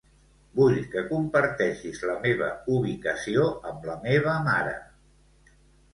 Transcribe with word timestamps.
Vull 0.59 0.79
que 0.93 1.03
comparteixis 1.09 2.01
la 2.11 2.15
meva 2.25 2.49
ubicació 2.79 3.47
amb 3.73 3.89
la 3.91 3.99
meva 4.07 4.35
mare. 4.49 4.77